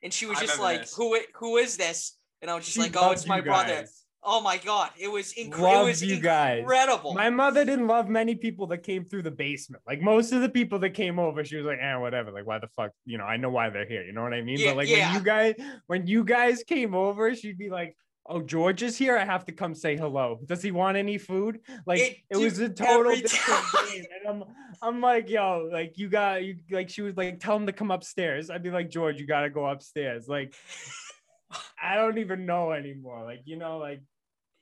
[0.02, 0.94] and she was just like, this.
[0.96, 3.86] "Who, who is this?" And I was just she like, "Oh, it's my brother."
[4.26, 7.12] Oh my god, it was, inc- it was you incredible.
[7.12, 9.82] My mother didn't love many people that came through the basement.
[9.86, 12.58] Like most of the people that came over, she was like, "Eh, whatever." Like, why
[12.58, 12.92] the fuck?
[13.04, 14.02] You know, I know why they're here.
[14.02, 14.58] You know what I mean?
[14.58, 15.08] Yeah, but like yeah.
[15.08, 15.54] when you guys,
[15.86, 19.16] when you guys came over, she'd be like, oh, George is here.
[19.16, 20.40] I have to come say hello.
[20.46, 21.60] Does he want any food?
[21.86, 24.04] Like It- it, was a total different game.
[24.20, 24.44] And I'm
[24.82, 27.90] I'm like, yo, like you got you like she was like, tell him to come
[27.90, 28.50] upstairs.
[28.50, 30.28] I'd be like, George, you gotta go upstairs.
[30.28, 30.54] Like
[31.82, 33.24] I don't even know anymore.
[33.24, 34.00] Like, you know, like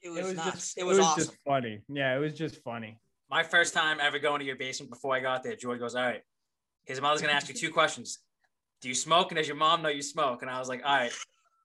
[0.03, 0.53] It was, it was nuts.
[0.53, 1.25] just it was, awesome.
[1.25, 1.81] just funny.
[1.89, 2.99] Yeah, it was just funny.
[3.31, 6.03] My first time ever going to your basement before I got there, George goes, All
[6.03, 6.23] right,
[6.85, 8.19] his mother's gonna ask you two questions.
[8.81, 9.31] Do you smoke?
[9.31, 10.43] And does your mom know you smoke?
[10.43, 11.13] And I was like, All right.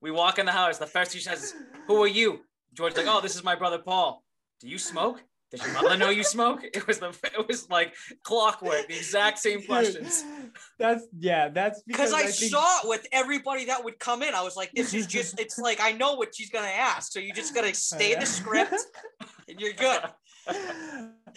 [0.02, 0.78] We walk in the house.
[0.78, 1.56] The first thing she says is,
[1.88, 2.42] Who are you?
[2.74, 4.24] George's like, Oh, this is my brother Paul.
[4.60, 5.24] Do you smoke?
[5.50, 6.62] Does your mother know you smoke?
[6.64, 10.26] It was the it was like clockwork, the exact same questions.
[10.78, 14.34] That's yeah, that's because I, think- saw it with everybody that would come in.
[14.34, 17.14] I was like, this is just, it's like, I know what she's going to ask.
[17.14, 18.76] So you just got to stay in the script
[19.48, 20.02] and you're good.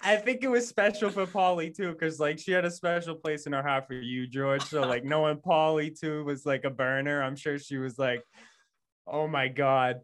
[0.03, 3.47] I think it was special for Polly too, because like she had a special place
[3.47, 4.63] in her heart for you, George.
[4.63, 7.23] So like knowing Polly too was like a burner.
[7.23, 8.23] I'm sure she was like,
[9.07, 10.01] "Oh my god,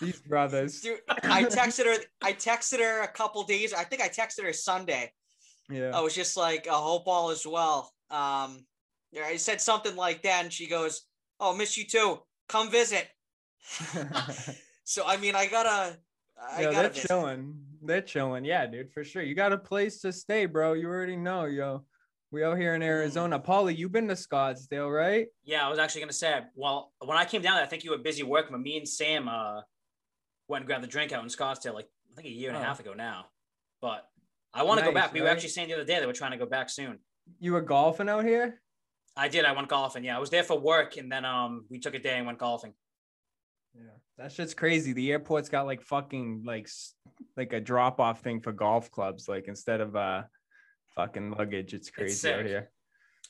[0.00, 3.72] these brothers." Dude, I texted her, I texted her a couple days.
[3.72, 5.12] I think I texted her Sunday.
[5.68, 5.90] Yeah.
[5.94, 7.92] I was just like, I hope all is well.
[8.10, 8.64] Um,
[9.12, 11.02] yeah, I said something like that, and she goes,
[11.40, 12.20] "Oh, miss you too.
[12.48, 13.08] Come visit."
[14.88, 15.98] So I mean, I gotta,
[16.40, 17.08] I gotta they're visit.
[17.08, 17.58] chilling.
[17.82, 18.44] They're chilling.
[18.44, 19.22] Yeah, dude, for sure.
[19.22, 20.74] You got a place to stay, bro.
[20.74, 21.84] You already know, yo.
[22.32, 23.38] We out here in Arizona.
[23.38, 25.28] Polly, you've been to Scottsdale, right?
[25.44, 27.92] Yeah, I was actually gonna say, well, when I came down there, I think you
[27.92, 29.60] were busy working, but me and Sam uh
[30.48, 32.60] went and grabbed the drink out in Scottsdale like I think a year and Oh.
[32.60, 33.26] a half ago now.
[33.80, 34.08] But
[34.52, 35.12] I want to go Nice, back.
[35.12, 36.98] We were actually saying the other day that we're trying to go back soon.
[37.38, 38.60] You were golfing out here?
[39.16, 39.44] I did.
[39.44, 40.04] I went golfing.
[40.04, 42.38] Yeah, I was there for work, and then um we took a day and went
[42.38, 42.74] golfing.
[43.74, 43.82] Yeah,
[44.18, 44.92] that shit's crazy.
[44.92, 46.68] The airport's got like fucking like
[47.36, 50.22] like a drop off thing for golf clubs, like instead of uh
[50.96, 51.74] fucking luggage.
[51.74, 52.46] It's crazy out sick.
[52.46, 52.70] here.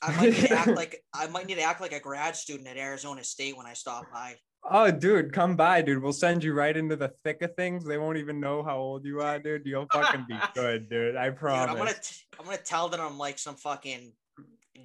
[0.01, 2.67] I might need to act like I might need to act like a grad student
[2.67, 4.35] at Arizona State when I stop by.
[4.69, 6.01] Oh, dude, come by, dude.
[6.01, 7.85] We'll send you right into the thick of things.
[7.85, 9.65] They won't even know how old you are, dude.
[9.65, 11.15] You'll fucking be good, dude.
[11.15, 11.69] I Dude, promise.
[11.71, 14.11] I'm gonna t- I'm gonna tell them I'm like some fucking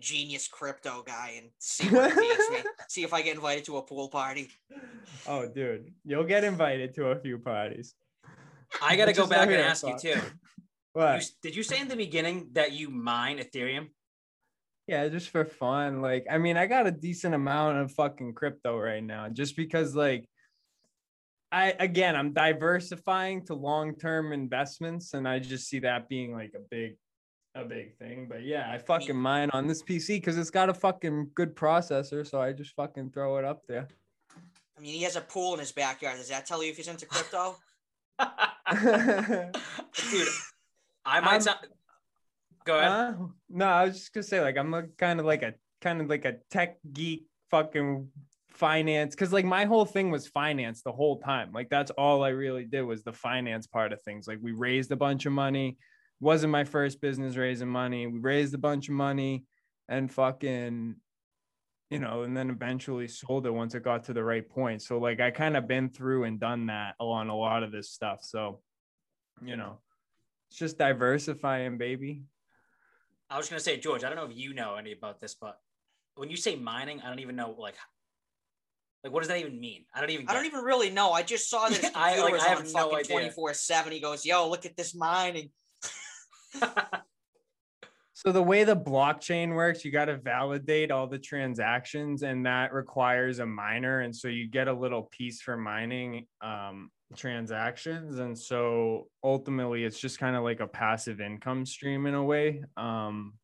[0.00, 2.70] genius crypto guy and see where it takes me.
[2.88, 4.50] See if I get invited to a pool party.
[5.26, 7.94] Oh, dude, you'll get invited to a few parties.
[8.82, 10.20] I got to Which go back and here, ask you too.
[10.94, 11.16] You, What?
[11.16, 13.88] s- did you say in the beginning that you mine Ethereum?
[14.86, 16.02] Yeah, just for fun.
[16.02, 19.94] Like, I mean, I got a decent amount of fucking crypto right now, just because,
[19.94, 20.28] like,
[21.50, 26.60] I again, I'm diversifying to long-term investments, and I just see that being like a
[26.70, 26.96] big,
[27.54, 28.26] a big thing.
[28.28, 32.26] But yeah, I fucking mine on this PC because it's got a fucking good processor,
[32.26, 33.86] so I just fucking throw it up there.
[34.76, 36.16] I mean, he has a pool in his backyard.
[36.16, 37.56] Does that tell you if he's into crypto?
[38.72, 40.28] Dude,
[41.04, 41.32] I might.
[41.32, 41.58] I'm- sound-
[42.64, 42.90] Go ahead.
[43.18, 43.26] Huh?
[43.50, 46.08] No, I was just gonna say, like, I'm a kind of like a kind of
[46.08, 48.08] like a tech geek, fucking
[48.50, 51.50] finance, because like my whole thing was finance the whole time.
[51.52, 54.28] Like that's all I really did was the finance part of things.
[54.28, 55.76] Like we raised a bunch of money.
[56.20, 58.06] Wasn't my first business raising money.
[58.06, 59.44] We raised a bunch of money
[59.88, 60.94] and fucking,
[61.90, 64.82] you know, and then eventually sold it once it got to the right point.
[64.82, 67.90] So like I kind of been through and done that on a lot of this
[67.90, 68.20] stuff.
[68.22, 68.60] So,
[69.44, 69.80] you know,
[70.52, 72.24] it's just diversifying, baby.
[73.30, 74.04] I was gonna say, George.
[74.04, 75.58] I don't know if you know any about this, but
[76.16, 77.76] when you say mining, I don't even know like,
[79.02, 79.86] like what does that even mean?
[79.94, 80.28] I don't even.
[80.28, 80.48] I don't it.
[80.48, 81.12] even really know.
[81.12, 83.16] I just saw this his I- computer like, I have on no fucking idea.
[83.16, 83.94] twenty four seven.
[83.94, 85.48] He goes, "Yo, look at this mining."
[88.14, 92.72] So the way the blockchain works, you got to validate all the transactions, and that
[92.72, 94.02] requires a miner.
[94.02, 98.18] And so you get a little piece for mining um, transactions.
[98.18, 102.62] And so ultimately, it's just kind of like a passive income stream in a way.
[102.76, 103.34] Um,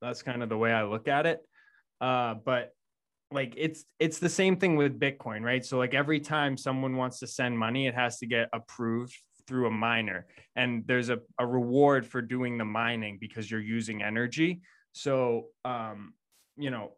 [0.00, 1.40] that's kind of the way I look at it.
[2.00, 2.72] Uh, but
[3.32, 5.64] like it's it's the same thing with Bitcoin, right?
[5.64, 9.66] So like every time someone wants to send money, it has to get approved through
[9.66, 14.60] a miner and there's a, a reward for doing the mining because you're using energy
[14.92, 16.12] so um
[16.56, 16.92] you know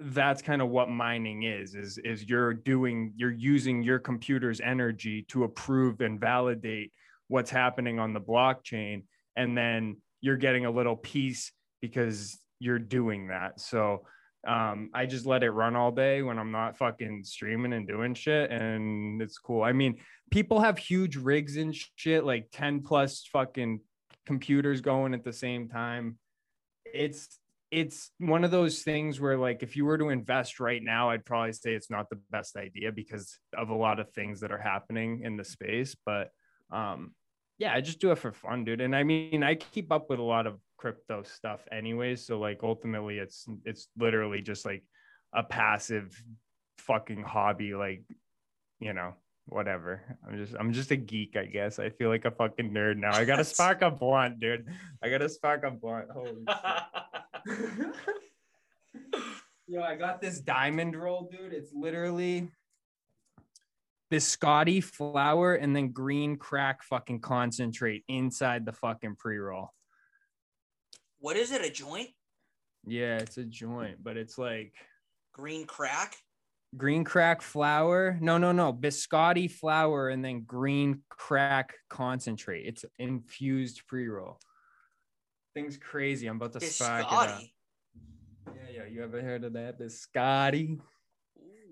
[0.00, 5.22] that's kind of what mining is is is you're doing you're using your computer's energy
[5.28, 6.92] to approve and validate
[7.28, 9.02] what's happening on the blockchain
[9.36, 13.60] and then you're getting a little piece because you're doing that.
[13.60, 14.04] So
[14.46, 18.14] um i just let it run all day when i'm not fucking streaming and doing
[18.14, 19.62] shit and it's cool.
[19.62, 19.98] I mean
[20.30, 23.80] people have huge rigs and shit like 10 plus fucking
[24.26, 26.18] computers going at the same time.
[26.84, 27.38] It's
[27.70, 31.24] it's one of those things where like if you were to invest right now i'd
[31.24, 34.58] probably say it's not the best idea because of a lot of things that are
[34.58, 36.30] happening in the space but
[36.72, 37.12] um
[37.58, 40.18] yeah i just do it for fun dude and i mean i keep up with
[40.18, 44.84] a lot of crypto stuff anyways so like ultimately it's it's literally just like
[45.34, 46.22] a passive
[46.78, 48.02] fucking hobby like
[48.80, 49.12] you know
[49.48, 50.02] whatever.
[50.26, 51.78] I'm just I'm just a geek, I guess.
[51.78, 53.14] I feel like a fucking nerd now.
[53.14, 54.66] I got a That's- spark up blunt, dude.
[55.02, 56.10] I got a spark up blunt.
[56.12, 56.48] Holy shit.
[59.66, 61.52] Yo, I got this diamond roll, dude.
[61.52, 62.50] It's literally
[64.10, 69.70] biscotti flower and then green crack fucking concentrate inside the fucking pre-roll.
[71.20, 71.62] What is it?
[71.62, 72.08] A joint?
[72.86, 74.72] Yeah, it's a joint, but it's like
[75.34, 76.16] Green crack?
[76.76, 78.18] green crack flower.
[78.20, 78.72] No, no, no.
[78.72, 82.66] Biscotti flower and then green crack concentrate.
[82.66, 84.38] It's infused pre-roll.
[85.58, 86.28] Thing's crazy.
[86.28, 87.42] I'm about to spark it up.
[88.46, 88.84] Yeah, yeah.
[88.86, 89.76] You ever heard of that?
[89.80, 90.78] Biscotti.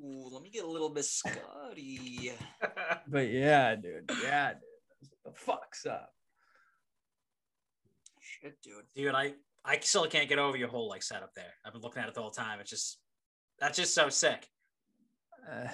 [0.05, 2.33] Ooh, let me get a little biscotti.
[3.09, 4.11] But yeah, dude.
[4.25, 5.11] Yeah, dude.
[5.25, 6.11] The fuck's up?
[8.19, 8.83] Shit, dude.
[8.97, 9.35] Dude, I
[9.65, 11.55] I still can't get over your whole like setup there.
[11.65, 12.59] I've been looking at it the whole time.
[12.59, 12.99] It's just
[13.61, 14.49] that's just so sick.
[15.49, 15.69] Uh,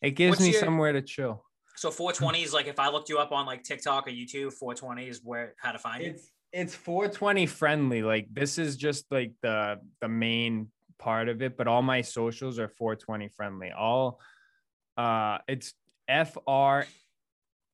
[0.00, 1.44] it gives What's me your- somewhere to chill.
[1.76, 5.06] So 420 is like if I looked you up on like TikTok or YouTube, 420
[5.08, 6.10] is where how to find you.
[6.10, 8.02] It's it's 420 friendly.
[8.02, 12.58] Like this is just like the the main part of it, but all my socials
[12.58, 13.72] are 420 friendly.
[13.72, 14.20] All
[14.96, 15.74] uh it's
[16.08, 16.86] F R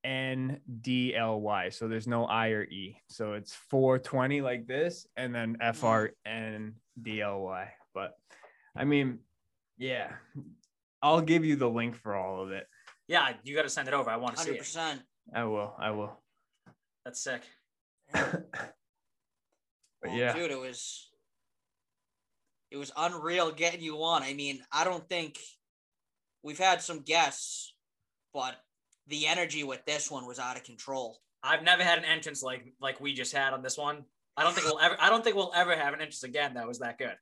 [0.05, 1.71] N D L Y.
[1.71, 3.01] So there's no I or E.
[3.09, 7.73] So it's 420 like this and then F R N D L Y.
[7.95, 8.17] But
[8.77, 9.19] I mean,
[9.77, 10.13] yeah.
[11.03, 12.67] I'll give you the link for all of it.
[13.07, 14.11] Yeah, you got to send it over.
[14.11, 14.61] I want to see Hundred it.
[14.61, 15.03] percent.
[15.35, 15.75] I will.
[15.79, 16.19] I will.
[17.05, 17.43] That's sick.
[18.13, 18.45] But
[20.05, 20.33] Well, yeah.
[20.33, 21.11] dude, it was
[22.71, 24.23] it was unreal getting you on.
[24.23, 25.39] I mean, I don't think
[26.43, 27.75] we've had some guests,
[28.33, 28.57] but
[29.07, 31.19] the energy with this one was out of control.
[31.43, 34.05] I've never had an entrance like like we just had on this one.
[34.37, 34.97] I don't think we'll ever.
[35.01, 37.17] I don't think we'll ever have an entrance again that was that good.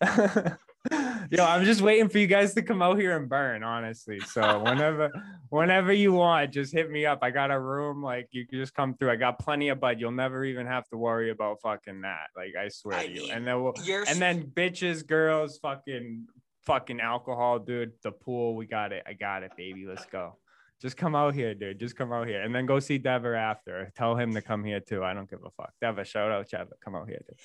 [1.30, 4.18] Yo, I'm just waiting for you guys to come out here and burn, honestly.
[4.20, 5.10] So whenever,
[5.48, 7.20] whenever you want, just hit me up.
[7.22, 9.10] I got a room, like you can just come through.
[9.12, 10.00] I got plenty of bud.
[10.00, 12.26] You'll never even have to worry about fucking that.
[12.36, 13.22] Like I swear I to you.
[13.22, 13.74] mean, And then we'll,
[14.08, 16.26] and then bitches, girls, fucking,
[16.62, 17.92] fucking alcohol, dude.
[18.02, 19.04] The pool, we got it.
[19.06, 19.86] I got it, baby.
[19.86, 20.36] Let's go.
[20.80, 21.78] Just come out here, dude.
[21.78, 23.92] Just come out here, and then go see Dever after.
[23.96, 25.04] Tell him to come here too.
[25.04, 25.72] I don't give a fuck.
[25.80, 26.76] Dever, shout out, Trevor.
[26.84, 27.38] Come out here, dude.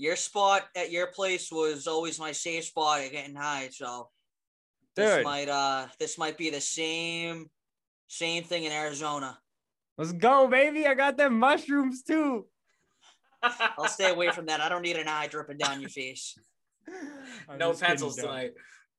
[0.00, 3.68] Your spot at your place was always my safe spot at getting high.
[3.70, 4.08] So
[4.96, 7.50] this might uh this might be the same
[8.08, 9.38] same thing in Arizona.
[9.98, 10.86] Let's go, baby.
[10.86, 12.46] I got them mushrooms too.
[13.42, 14.62] I'll stay away from that.
[14.62, 16.34] I don't need an eye dripping down your face.
[16.88, 18.52] No just kidding, pencils tonight.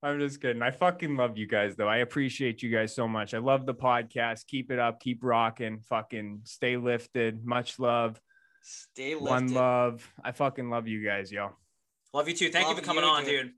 [0.04, 0.62] I'm just kidding.
[0.62, 1.88] I fucking love you guys, though.
[1.88, 3.34] I appreciate you guys so much.
[3.34, 4.48] I love the podcast.
[4.48, 5.00] Keep it up.
[5.00, 5.80] Keep rocking.
[5.90, 7.46] Fucking stay lifted.
[7.46, 8.20] Much love.
[8.62, 9.30] Stay lifted.
[9.30, 10.08] One love.
[10.24, 11.52] I fucking love you guys, yo.
[12.14, 12.50] Love you too.
[12.50, 13.46] Thank you for coming you, on, dude.
[13.48, 13.52] dude.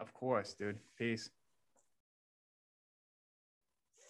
[0.00, 0.78] Of course, dude.
[0.98, 1.30] Peace.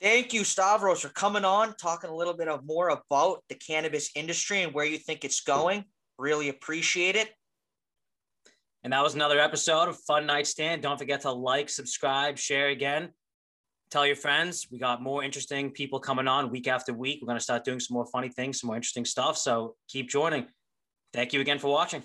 [0.00, 4.10] Thank you, Stavros, for coming on, talking a little bit of more about the cannabis
[4.16, 5.84] industry and where you think it's going.
[6.18, 7.30] Really appreciate it.
[8.82, 10.82] And that was another episode of Fun Night Stand.
[10.82, 13.10] Don't forget to like, subscribe, share again.
[13.92, 14.68] Tell your friends.
[14.70, 17.18] We got more interesting people coming on week after week.
[17.20, 19.36] We're going to start doing some more funny things, some more interesting stuff.
[19.36, 20.46] So keep joining.
[21.12, 22.02] Thank you again for watching.